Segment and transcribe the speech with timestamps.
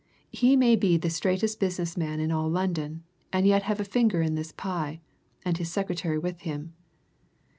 [0.31, 4.19] He may be the straightest business man in all London and yet have a finger
[4.23, 4.99] in this pie,
[5.45, 6.73] and his secretary with him.